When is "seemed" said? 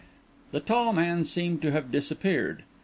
1.25-1.61